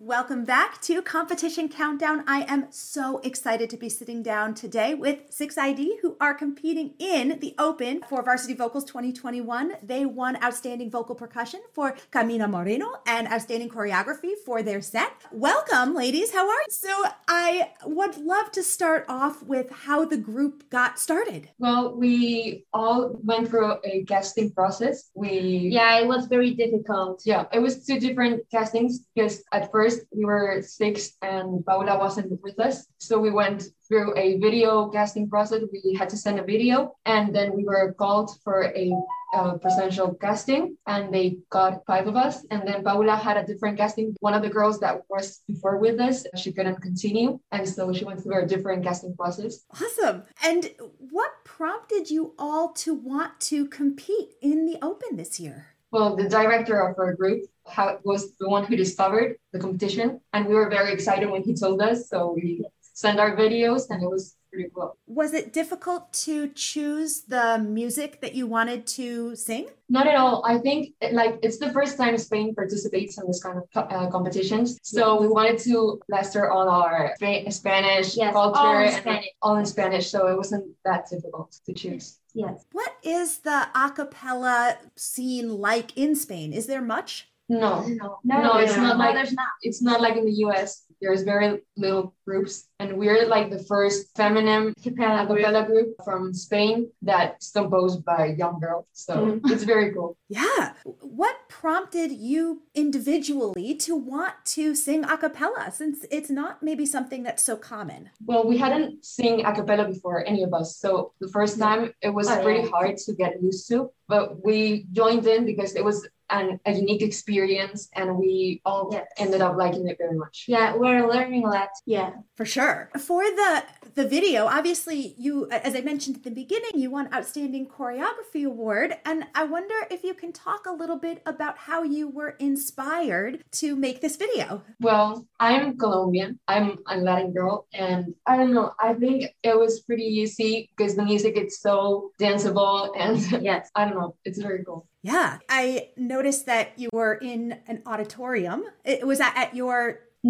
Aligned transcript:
Welcome 0.00 0.44
back 0.44 0.82
to 0.82 1.00
Competition 1.02 1.68
Countdown. 1.68 2.24
I 2.26 2.42
am 2.48 2.66
so 2.70 3.18
excited 3.18 3.70
to 3.70 3.76
be 3.76 3.88
sitting 3.88 4.24
down 4.24 4.52
today 4.54 4.92
with 4.92 5.30
6ID 5.30 6.00
who 6.02 6.16
are 6.20 6.34
competing 6.34 6.94
in 6.98 7.38
the 7.38 7.54
Open 7.60 8.02
for 8.08 8.20
Varsity 8.20 8.54
Vocals 8.54 8.84
2021. 8.86 9.74
They 9.84 10.04
won 10.04 10.36
Outstanding 10.42 10.90
Vocal 10.90 11.14
Percussion 11.14 11.60
for 11.72 11.94
Camina 12.10 12.50
Moreno 12.50 12.86
and 13.06 13.28
Outstanding 13.28 13.68
Choreography 13.68 14.32
for 14.44 14.64
their 14.64 14.80
set. 14.80 15.12
Welcome, 15.30 15.94
ladies. 15.94 16.32
How 16.32 16.40
are 16.44 16.52
you? 16.52 16.66
So, 16.70 17.04
I 17.28 17.70
would 17.86 18.16
love 18.16 18.50
to 18.52 18.64
start 18.64 19.04
off 19.08 19.44
with 19.44 19.70
how 19.70 20.04
the 20.04 20.16
group 20.16 20.68
got 20.70 20.98
started. 20.98 21.50
Well, 21.58 21.96
we 21.96 22.66
all 22.72 23.16
went 23.22 23.48
through 23.48 23.76
a 23.84 24.04
casting 24.08 24.50
process. 24.50 25.12
We 25.14 25.68
Yeah, 25.70 26.00
it 26.00 26.08
was 26.08 26.26
very 26.26 26.52
difficult. 26.52 27.22
yeah, 27.24 27.44
it 27.52 27.60
was 27.60 27.86
two 27.86 28.00
different 28.00 28.42
castings 28.50 28.98
because 29.14 29.44
at 29.52 29.70
first 29.70 29.93
we 30.14 30.24
were 30.24 30.62
six 30.62 31.16
and 31.22 31.64
Paula 31.66 31.98
wasn't 31.98 32.40
with 32.42 32.58
us. 32.60 32.86
So 32.98 33.18
we 33.18 33.30
went 33.30 33.64
through 33.86 34.16
a 34.16 34.38
video 34.38 34.88
casting 34.88 35.28
process. 35.28 35.62
We 35.72 35.94
had 35.94 36.08
to 36.10 36.16
send 36.16 36.38
a 36.38 36.44
video 36.44 36.96
and 37.04 37.34
then 37.34 37.54
we 37.54 37.64
were 37.64 37.94
called 37.94 38.30
for 38.42 38.64
a 38.64 38.92
uh, 39.34 39.58
presidential 39.58 40.14
casting 40.14 40.76
and 40.86 41.12
they 41.12 41.38
got 41.50 41.82
five 41.86 42.06
of 42.06 42.16
us. 42.16 42.44
And 42.50 42.66
then 42.66 42.84
Paula 42.84 43.16
had 43.16 43.36
a 43.36 43.44
different 43.44 43.76
casting. 43.76 44.14
One 44.20 44.34
of 44.34 44.42
the 44.42 44.48
girls 44.48 44.78
that 44.80 45.02
was 45.08 45.40
before 45.48 45.78
with 45.78 46.00
us, 46.00 46.24
she 46.36 46.52
couldn't 46.52 46.80
continue. 46.80 47.40
And 47.50 47.68
so 47.68 47.92
she 47.92 48.04
went 48.04 48.22
through 48.22 48.42
a 48.42 48.46
different 48.46 48.84
casting 48.84 49.14
process. 49.16 49.64
Awesome. 49.74 50.22
And 50.44 50.70
what 50.98 51.32
prompted 51.44 52.10
you 52.10 52.34
all 52.38 52.72
to 52.84 52.94
want 52.94 53.40
to 53.52 53.66
compete 53.66 54.34
in 54.40 54.66
the 54.66 54.78
Open 54.82 55.16
this 55.16 55.40
year? 55.40 55.66
Well, 55.90 56.16
the 56.16 56.28
director 56.28 56.80
of 56.80 56.98
our 56.98 57.14
group 57.14 57.44
ha- 57.66 57.98
was 58.04 58.34
the 58.38 58.48
one 58.48 58.64
who 58.64 58.76
discovered 58.76 59.36
the 59.52 59.58
competition, 59.58 60.20
and 60.32 60.46
we 60.46 60.54
were 60.54 60.68
very 60.68 60.92
excited 60.92 61.30
when 61.30 61.42
he 61.42 61.54
told 61.54 61.80
us. 61.82 62.08
So 62.08 62.32
we 62.34 62.64
sent 62.80 63.18
our 63.18 63.36
videos, 63.36 63.90
and 63.90 64.02
it 64.02 64.08
was 64.10 64.36
pretty 64.52 64.70
cool. 64.74 64.96
Was 65.06 65.34
it 65.34 65.52
difficult 65.52 66.12
to 66.12 66.48
choose 66.50 67.22
the 67.22 67.58
music 67.58 68.20
that 68.20 68.34
you 68.36 68.46
wanted 68.46 68.86
to 68.86 69.34
sing? 69.34 69.66
Not 69.88 70.06
at 70.06 70.14
all. 70.14 70.44
I 70.46 70.58
think 70.58 70.94
like 71.10 71.40
it's 71.42 71.58
the 71.58 71.72
first 71.72 71.96
time 71.96 72.16
Spain 72.18 72.54
participates 72.54 73.18
in 73.18 73.26
this 73.26 73.42
kind 73.42 73.58
of 73.58 73.64
uh, 73.74 74.08
competitions. 74.10 74.78
So 74.82 75.20
we 75.20 75.26
wanted 75.26 75.58
to 75.60 76.00
plaster 76.08 76.50
all 76.52 76.68
our 76.68 77.12
Spa- 77.16 77.50
Spanish 77.50 78.16
Yes, 78.16 78.32
culture 78.32 78.58
all 78.60 78.78
in 78.78 78.86
and 78.88 78.96
Spanish. 78.96 79.26
all 79.42 79.56
in 79.56 79.66
Spanish. 79.66 80.08
So 80.10 80.28
it 80.28 80.36
wasn't 80.36 80.66
that 80.84 81.10
difficult 81.10 81.58
to 81.66 81.72
choose. 81.72 82.20
Yes. 82.32 82.64
What 82.72 82.92
is 83.02 83.38
the 83.38 83.68
a 83.74 83.90
cappella 83.90 84.78
scene 84.96 85.48
like 85.58 85.96
in 85.98 86.14
Spain? 86.14 86.52
Is 86.52 86.66
there 86.66 86.82
much? 86.82 87.28
No, 87.48 87.86
No, 87.86 88.18
No, 88.24 88.42
no 88.42 88.56
it's 88.58 88.76
not 88.76 88.96
no, 88.96 89.04
like- 89.04 89.14
there's 89.14 89.32
not. 89.32 89.48
it's 89.62 89.82
not 89.82 90.00
like 90.00 90.16
in 90.16 90.24
the 90.24 90.32
US. 90.46 90.82
There's 91.00 91.22
very 91.22 91.60
little 91.76 92.14
groups, 92.24 92.68
and 92.78 92.96
we're 92.96 93.26
like 93.26 93.50
the 93.50 93.62
first 93.64 94.16
feminine 94.16 94.72
a 94.78 94.82
cappella 94.82 95.66
group 95.66 95.88
from 96.02 96.32
Spain 96.32 96.88
that's 97.02 97.50
composed 97.50 98.04
by 98.06 98.28
a 98.28 98.34
young 98.34 98.58
girls. 98.58 98.86
So 98.92 99.14
mm-hmm. 99.14 99.52
it's 99.52 99.64
very 99.64 99.92
cool. 99.92 100.16
Yeah. 100.30 100.72
What 100.84 101.36
prompted 101.50 102.10
you 102.12 102.62
individually 102.74 103.74
to 103.74 103.94
want 103.96 104.34
to 104.56 104.74
sing 104.74 105.04
a 105.04 105.18
cappella 105.18 105.70
since 105.72 106.06
it's 106.10 106.30
not 106.30 106.62
maybe 106.62 106.86
something 106.86 107.22
that's 107.22 107.42
so 107.42 107.56
common? 107.56 108.08
Well, 108.24 108.46
we 108.46 108.56
hadn't 108.56 109.04
sing 109.04 109.44
a 109.44 109.52
cappella 109.52 109.86
before, 109.86 110.26
any 110.26 110.42
of 110.42 110.54
us. 110.54 110.78
So 110.78 111.12
the 111.20 111.28
first 111.28 111.58
time 111.58 111.92
it 112.00 112.10
was 112.10 112.28
Oh, 112.30 112.40
pretty 112.42 112.62
yeah. 112.62 112.68
hard 112.70 112.96
to 112.96 113.12
get 113.14 113.42
used 113.42 113.68
to, 113.68 113.90
but 114.08 114.42
we 114.42 114.86
joined 114.92 115.26
in 115.26 115.44
because 115.44 115.74
it 115.74 115.84
was 115.84 116.08
an, 116.30 116.60
a 116.66 116.72
unique 116.72 117.02
experience 117.02 117.88
and 117.94 118.16
we 118.18 118.60
all 118.64 118.88
Yes. 118.92 119.06
ended 119.18 119.40
up 119.40 119.56
liking 119.56 119.88
it 119.88 119.96
very 119.98 120.16
much. 120.16 120.44
Yeah, 120.48 120.76
we're 120.76 121.06
learning 121.08 121.44
a 121.44 121.50
lot. 121.50 121.68
Yeah. 121.86 122.10
For 122.36 122.44
sure. 122.44 122.90
For 122.98 123.22
the 123.24 123.64
the 123.94 124.06
video, 124.08 124.46
obviously 124.46 125.14
you 125.18 125.48
as 125.50 125.74
I 125.76 125.80
mentioned 125.80 126.16
at 126.16 126.22
the 126.24 126.30
beginning, 126.30 126.72
you 126.74 126.90
won 126.90 127.08
outstanding 127.14 127.66
choreography 127.68 128.44
award 128.46 128.96
and 129.04 129.24
I 129.34 129.44
wonder 129.44 129.74
if 129.90 130.02
you 130.04 130.14
can 130.14 130.32
talk 130.32 130.66
a 130.66 130.72
little 130.72 130.98
bit 130.98 131.22
about 131.26 131.58
how 131.58 131.82
you 131.82 132.08
were 132.08 132.30
inspired 132.40 133.42
to 133.52 133.76
make 133.76 134.00
this 134.00 134.16
video. 134.16 134.62
Well, 134.80 135.26
I'm 135.40 135.76
Colombian. 135.78 136.38
I'm 136.48 136.78
a 136.88 136.96
Latin 136.96 137.32
girl, 137.32 137.66
and 137.74 138.14
I 138.26 138.36
don't 138.36 138.52
know. 138.54 138.72
I 138.80 138.94
think 138.94 139.26
it 139.42 139.56
was 139.58 139.80
pretty 139.80 140.04
easy 140.04 140.70
because 140.76 140.96
the 140.96 141.04
music 141.04 141.36
is 141.36 141.60
so 141.60 142.10
danceable, 142.20 142.90
and 142.98 143.14
Yes. 143.42 143.70
I 143.74 143.84
don't 143.84 143.94
know. 143.98 144.16
It's 144.24 144.40
very 144.40 144.64
cool. 144.64 144.86
Yeah, 145.02 145.38
I 145.50 145.90
noticed 146.16 146.46
that 146.46 146.66
you 146.76 146.88
were 146.92 147.14
in 147.32 147.40
an 147.66 147.82
auditorium. 147.86 148.60
It 148.84 149.06
was 149.06 149.18
that 149.18 149.34
at 149.36 149.50
your 149.60 149.76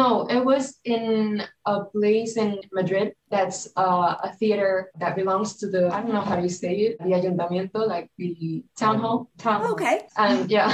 No, 0.00 0.26
it 0.36 0.42
was 0.52 0.64
in 0.84 1.42
a 1.64 1.76
place 1.94 2.32
in 2.44 2.58
Madrid 2.72 3.14
that's 3.30 3.68
uh, 3.76 4.10
a 4.28 4.30
theater 4.40 4.90
that 4.98 5.14
belongs 5.14 5.48
to 5.60 5.66
the 5.74 5.82
I 5.94 5.98
don't 6.02 6.14
know 6.18 6.26
how 6.30 6.38
you 6.46 6.48
say 6.48 6.74
it, 6.86 6.92
the 6.98 7.12
ayuntamiento, 7.18 7.80
like 7.94 8.06
the 8.18 8.64
town 8.82 8.98
hall. 8.98 9.18
Town 9.38 9.60
hall. 9.62 9.74
Okay. 9.74 9.96
And 10.16 10.50
yeah, 10.50 10.70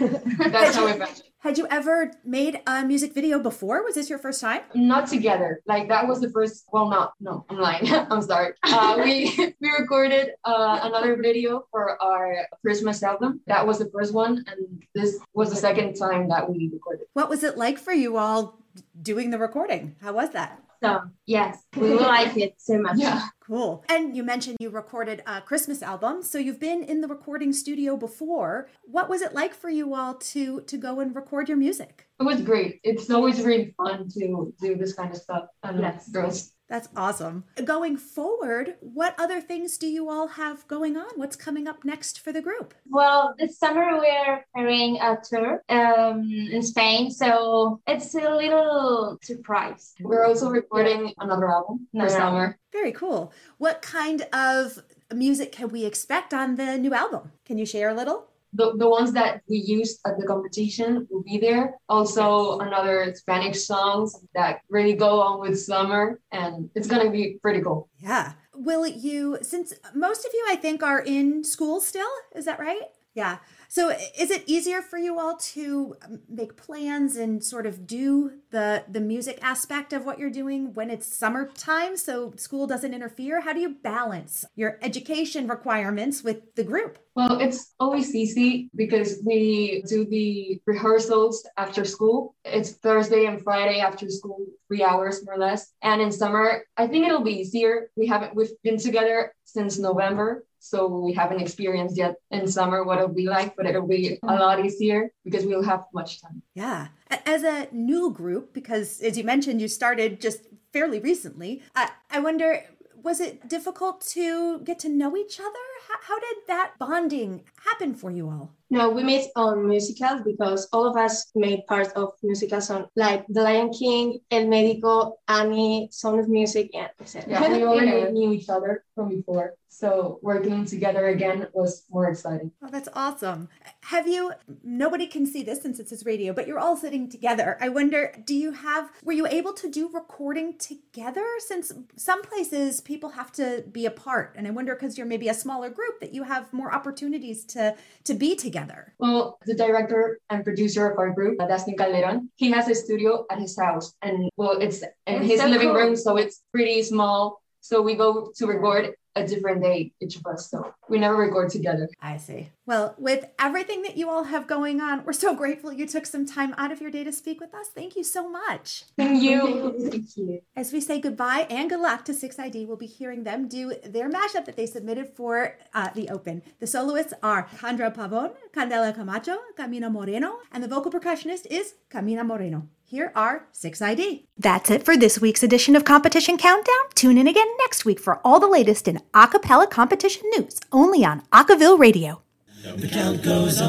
that's 0.54 0.76
how 0.76 0.86
we 0.88 0.96
met. 0.96 1.27
Had 1.48 1.56
you 1.56 1.66
ever 1.70 2.12
made 2.26 2.60
a 2.66 2.84
music 2.84 3.14
video 3.14 3.38
before? 3.38 3.82
Was 3.82 3.94
this 3.94 4.10
your 4.10 4.18
first 4.18 4.38
time? 4.38 4.60
not 4.74 5.08
together 5.08 5.62
like 5.64 5.88
that 5.88 6.06
was 6.06 6.20
the 6.20 6.28
first 6.28 6.66
well 6.74 6.90
not 6.90 7.14
no 7.20 7.46
i'm 7.48 7.58
lying 7.58 7.90
i'm 8.10 8.20
sorry 8.20 8.52
uh, 8.64 9.00
we 9.02 9.34
we 9.62 9.70
recorded 9.70 10.32
uh, 10.44 10.80
another 10.82 11.16
video 11.16 11.64
for 11.70 12.00
our 12.02 12.46
christmas 12.60 13.02
album 13.02 13.40
that 13.46 13.66
was 13.66 13.78
the 13.78 13.88
first 13.94 14.12
one 14.12 14.44
and 14.46 14.84
this 14.94 15.18
was 15.32 15.48
the 15.48 15.56
second 15.56 15.94
time 15.94 16.28
that 16.28 16.46
we 16.50 16.68
recorded 16.70 17.06
What 17.14 17.30
was 17.30 17.42
it 17.42 17.56
like 17.56 17.78
for 17.78 17.92
you 17.92 18.18
all 18.18 18.60
doing 19.00 19.30
the 19.30 19.38
recording? 19.38 19.96
How 20.02 20.12
was 20.12 20.30
that? 20.30 20.62
So, 20.82 21.00
yes, 21.24 21.64
we 21.74 21.94
like 21.94 22.36
it 22.36 22.56
so 22.58 22.78
much. 22.78 22.98
yeah 22.98 23.28
Cool. 23.48 23.82
And 23.88 24.14
you 24.14 24.22
mentioned 24.22 24.58
you 24.60 24.68
recorded 24.68 25.22
a 25.26 25.40
Christmas 25.40 25.82
album, 25.82 26.22
so 26.22 26.36
you've 26.36 26.60
been 26.60 26.82
in 26.84 27.00
the 27.00 27.08
recording 27.08 27.50
studio 27.54 27.96
before. 27.96 28.68
What 28.84 29.08
was 29.08 29.22
it 29.22 29.32
like 29.34 29.54
for 29.54 29.70
you 29.70 29.94
all 29.94 30.14
to 30.32 30.60
to 30.60 30.76
go 30.76 31.00
and 31.00 31.16
record 31.16 31.48
your 31.48 31.56
music? 31.56 32.04
it 32.20 32.24
was 32.24 32.40
great 32.42 32.80
it's 32.82 33.08
always 33.10 33.40
really 33.42 33.72
fun 33.76 34.08
to 34.08 34.52
do 34.60 34.74
this 34.76 34.92
kind 34.92 35.10
of 35.12 35.16
stuff 35.16 35.44
and 35.62 35.78
Yes. 35.80 36.08
girls 36.10 36.52
That's 36.68 36.88
awesome. 36.96 37.44
Going 37.64 37.96
forward, 37.96 38.76
what 38.80 39.14
other 39.18 39.40
things 39.40 39.78
do 39.78 39.86
you 39.86 40.10
all 40.10 40.28
have 40.28 40.68
going 40.68 40.96
on? 40.96 41.08
What's 41.16 41.36
coming 41.36 41.66
up 41.66 41.84
next 41.84 42.20
for 42.20 42.30
the 42.30 42.42
group? 42.42 42.74
Well, 42.88 43.34
this 43.38 43.58
summer 43.58 43.98
we're 43.98 44.44
preparing 44.54 44.98
a 45.00 45.16
tour 45.22 45.62
um, 45.70 46.28
in 46.30 46.62
Spain, 46.62 47.10
so 47.10 47.80
it's 47.86 48.14
a 48.14 48.34
little 48.34 49.18
surprise. 49.22 49.94
we're 50.00 50.26
also 50.26 50.50
recording 50.50 51.14
another 51.18 51.50
album 51.50 51.86
for 51.90 52.00
Another 52.00 52.10
summer 52.10 52.58
Very 52.72 52.92
cool. 52.92 53.32
What 53.56 53.80
kind 53.80 54.26
of 54.32 54.78
music 55.14 55.52
can 55.52 55.68
we 55.70 55.86
expect 55.86 56.34
on 56.34 56.56
the 56.56 56.76
new 56.76 56.92
album? 56.92 57.32
Can 57.46 57.56
you 57.56 57.64
share 57.64 57.88
a 57.88 57.94
little? 57.94 58.27
The, 58.52 58.76
the 58.76 58.88
ones 58.88 59.12
that 59.12 59.42
we 59.48 59.58
used 59.58 60.00
at 60.06 60.18
the 60.18 60.26
competition 60.26 61.06
will 61.10 61.22
be 61.22 61.38
there. 61.38 61.74
Also, 61.88 62.58
another 62.58 63.14
Spanish 63.14 63.66
songs 63.66 64.16
that 64.34 64.60
really 64.68 64.94
go 64.94 65.20
on 65.20 65.40
with 65.40 65.60
summer, 65.60 66.20
and 66.32 66.70
it's 66.74 66.86
gonna 66.86 67.10
be 67.10 67.38
pretty 67.42 67.60
cool. 67.60 67.88
Yeah. 67.98 68.32
Will 68.54 68.86
you, 68.86 69.38
since 69.42 69.72
most 69.94 70.24
of 70.24 70.32
you, 70.32 70.44
I 70.48 70.56
think, 70.56 70.82
are 70.82 71.00
in 71.00 71.44
school 71.44 71.80
still, 71.80 72.08
is 72.34 72.44
that 72.46 72.58
right? 72.58 72.82
Yeah. 73.14 73.38
So 73.70 73.90
is 73.90 74.30
it 74.30 74.44
easier 74.46 74.80
for 74.80 74.96
you 74.96 75.20
all 75.20 75.36
to 75.36 75.94
um, 76.02 76.20
make 76.26 76.56
plans 76.56 77.16
and 77.16 77.44
sort 77.44 77.66
of 77.66 77.86
do 77.86 78.32
the 78.50 78.84
the 78.90 79.00
music 79.00 79.38
aspect 79.42 79.92
of 79.92 80.06
what 80.06 80.18
you're 80.18 80.30
doing 80.30 80.72
when 80.72 80.88
it's 80.88 81.06
summertime 81.06 81.98
so 81.98 82.32
school 82.36 82.66
doesn't 82.66 82.94
interfere? 82.94 83.42
How 83.42 83.52
do 83.52 83.60
you 83.60 83.74
balance 83.82 84.46
your 84.56 84.78
education 84.80 85.46
requirements 85.48 86.24
with 86.24 86.54
the 86.54 86.64
group? 86.64 86.98
Well, 87.14 87.40
it's 87.40 87.74
always 87.78 88.14
easy 88.14 88.70
because 88.74 89.20
we 89.26 89.82
do 89.86 90.06
the 90.06 90.62
rehearsals 90.66 91.46
after 91.58 91.84
school. 91.84 92.36
It's 92.46 92.72
Thursday 92.76 93.26
and 93.26 93.42
Friday 93.42 93.80
after 93.80 94.08
school, 94.08 94.46
three 94.68 94.82
hours 94.82 95.24
more 95.26 95.34
or 95.34 95.38
less. 95.38 95.72
And 95.82 96.00
in 96.00 96.10
summer, 96.10 96.64
I 96.78 96.86
think 96.86 97.06
it'll 97.06 97.24
be 97.24 97.40
easier. 97.40 97.90
We 97.96 98.06
haven't 98.06 98.34
we've 98.34 98.50
been 98.62 98.78
together 98.78 99.34
since 99.48 99.78
November, 99.78 100.44
so 100.58 100.86
we 100.88 101.14
haven't 101.14 101.40
experienced 101.40 101.96
yet 101.96 102.16
in 102.30 102.46
summer 102.46 102.84
what 102.84 102.98
it'll 102.98 103.08
be 103.08 103.26
like, 103.26 103.56
but 103.56 103.64
it'll 103.64 103.86
be 103.86 104.18
a 104.22 104.34
lot 104.34 104.62
easier 104.64 105.10
because 105.24 105.46
we'll 105.46 105.62
have 105.62 105.84
much 105.94 106.20
time. 106.20 106.42
Yeah. 106.54 106.88
As 107.24 107.44
a 107.44 107.68
new 107.72 108.12
group, 108.12 108.52
because 108.52 109.00
as 109.00 109.16
you 109.16 109.24
mentioned, 109.24 109.62
you 109.62 109.68
started 109.68 110.20
just 110.20 110.40
fairly 110.72 111.00
recently, 111.00 111.62
I, 111.74 111.90
I 112.10 112.20
wonder 112.20 112.62
Was 113.02 113.20
it 113.20 113.48
difficult 113.48 114.00
to 114.12 114.60
get 114.60 114.78
to 114.80 114.88
know 114.88 115.16
each 115.16 115.38
other? 115.38 115.66
How, 115.88 115.98
how 116.02 116.18
did 116.18 116.36
that 116.48 116.72
bonding 116.78 117.44
happen 117.64 117.94
for 117.94 118.10
you 118.10 118.28
all? 118.28 118.50
No, 118.70 118.90
we 118.90 119.02
met 119.02 119.26
on 119.36 119.66
musicals 119.66 120.22
because 120.24 120.68
all 120.72 120.86
of 120.86 120.96
us 120.96 121.30
made 121.34 121.66
part 121.66 121.92
of 121.96 122.12
musicals 122.22 122.70
on 122.70 122.86
like 122.96 123.24
The 123.28 123.42
Lion 123.42 123.72
King, 123.72 124.18
El 124.30 124.44
Médico, 124.44 125.14
Annie, 125.28 125.88
Sound 125.90 126.20
of 126.20 126.28
Music, 126.28 126.70
and 126.74 126.90
etc. 127.00 127.30
Yeah, 127.30 127.52
we 127.52 127.64
already 127.64 128.12
knew 128.12 128.32
each 128.32 128.48
other 128.48 128.84
from 128.94 129.08
before. 129.08 129.54
So 129.68 130.18
working 130.22 130.64
together 130.66 131.06
again 131.08 131.46
was 131.54 131.84
more 131.90 132.10
exciting. 132.10 132.50
Oh, 132.62 132.68
that's 132.68 132.88
awesome. 132.94 133.48
Have 133.88 134.06
you, 134.06 134.32
nobody 134.62 135.06
can 135.06 135.24
see 135.24 135.42
this 135.42 135.62
since 135.62 135.80
it's 135.80 135.88
his 135.88 136.04
radio, 136.04 136.34
but 136.34 136.46
you're 136.46 136.58
all 136.58 136.76
sitting 136.76 137.08
together. 137.08 137.56
I 137.58 137.70
wonder, 137.70 138.12
do 138.26 138.34
you 138.34 138.52
have, 138.52 138.90
were 139.02 139.14
you 139.14 139.26
able 139.26 139.54
to 139.54 139.70
do 139.70 139.88
recording 139.94 140.58
together? 140.58 141.24
Since 141.38 141.72
some 141.96 142.20
places 142.20 142.82
people 142.82 143.08
have 143.08 143.32
to 143.32 143.64
be 143.72 143.86
apart. 143.86 144.34
And 144.36 144.46
I 144.46 144.50
wonder, 144.50 144.74
because 144.74 144.98
you're 144.98 145.06
maybe 145.06 145.30
a 145.30 145.34
smaller 145.34 145.70
group, 145.70 146.00
that 146.00 146.12
you 146.12 146.22
have 146.24 146.52
more 146.52 146.70
opportunities 146.70 147.46
to, 147.46 147.74
to 148.04 148.12
be 148.12 148.36
together. 148.36 148.92
Well, 148.98 149.38
the 149.46 149.54
director 149.54 150.20
and 150.28 150.44
producer 150.44 150.90
of 150.90 150.98
our 150.98 151.14
group, 151.14 151.38
Dustin 151.38 151.74
Calderon, 151.74 152.28
he 152.36 152.50
has 152.50 152.68
a 152.68 152.74
studio 152.74 153.24
at 153.30 153.38
his 153.38 153.58
house. 153.58 153.94
And 154.02 154.28
well, 154.36 154.58
it's 154.60 154.82
in 154.82 155.22
It's 155.22 155.26
his 155.28 155.40
so 155.40 155.46
living 155.46 155.68
cool. 155.68 155.76
room. 155.78 155.96
So 155.96 156.18
it's 156.18 156.42
pretty 156.52 156.82
small. 156.82 157.40
So 157.60 157.82
we 157.82 157.94
go 157.94 158.32
to 158.36 158.46
record 158.46 158.94
a 159.18 159.26
different 159.26 159.62
day, 159.62 159.92
each 160.00 160.16
of 160.16 160.26
us. 160.26 160.50
So 160.50 160.72
we 160.88 160.98
never 160.98 161.16
record 161.16 161.50
together. 161.50 161.88
I 162.00 162.16
see. 162.16 162.50
Well, 162.66 162.94
with 162.98 163.26
everything 163.38 163.82
that 163.82 163.96
you 163.96 164.08
all 164.08 164.24
have 164.24 164.46
going 164.46 164.80
on, 164.80 165.04
we're 165.04 165.12
so 165.12 165.34
grateful 165.34 165.72
you 165.72 165.86
took 165.86 166.06
some 166.06 166.26
time 166.26 166.54
out 166.56 166.70
of 166.70 166.80
your 166.80 166.90
day 166.90 167.04
to 167.04 167.12
speak 167.12 167.40
with 167.40 167.54
us. 167.54 167.68
Thank 167.74 167.96
you 167.96 168.04
so 168.04 168.28
much. 168.28 168.84
Thank 168.96 169.22
you. 169.22 169.74
Thank 169.90 170.16
you. 170.16 170.40
As 170.56 170.72
we 170.72 170.80
say 170.80 171.00
goodbye 171.00 171.46
and 171.50 171.68
good 171.68 171.80
luck 171.80 172.04
to 172.06 172.12
6ID, 172.12 172.66
we'll 172.66 172.76
be 172.76 172.86
hearing 172.86 173.24
them 173.24 173.48
do 173.48 173.74
their 173.84 174.10
mashup 174.10 174.44
that 174.44 174.56
they 174.56 174.66
submitted 174.66 175.08
for 175.08 175.58
uh, 175.74 175.90
the 175.94 176.08
Open. 176.08 176.42
The 176.60 176.66
soloists 176.66 177.14
are 177.22 177.48
Candra 177.58 177.90
Pavon, 177.90 178.34
Candela 178.54 178.94
Camacho, 178.94 179.38
Camina 179.58 179.90
Moreno, 179.90 180.38
and 180.52 180.62
the 180.62 180.68
vocal 180.68 180.90
percussionist 180.90 181.46
is 181.46 181.74
Camina 181.90 182.24
Moreno. 182.24 182.68
Here 182.90 183.12
are 183.14 183.44
6ID. 183.52 184.24
That's 184.38 184.70
it 184.70 184.82
for 184.82 184.96
this 184.96 185.20
week's 185.20 185.42
edition 185.42 185.76
of 185.76 185.84
Competition 185.84 186.38
Countdown. 186.38 186.74
Tune 186.94 187.18
in 187.18 187.28
again 187.28 187.46
next 187.58 187.84
week 187.84 188.00
for 188.00 188.18
all 188.24 188.40
the 188.40 188.48
latest 188.48 188.88
in 188.88 189.02
a 189.12 189.28
cappella 189.28 189.66
competition 189.66 190.22
news, 190.38 190.58
only 190.72 191.04
on 191.04 191.20
Acaville 191.30 191.78
Radio. 191.78 192.22
The 192.62 192.88
count 192.88 193.22
goes 193.22 193.60
on. 193.60 193.68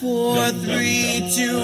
Four, 0.00 0.48
three, 0.52 1.30
two, 1.34 1.60